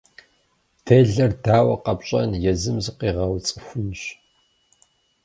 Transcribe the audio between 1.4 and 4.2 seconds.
дауэ къэпщӏэн, езым зыкъыуигъэцӏыхунщ.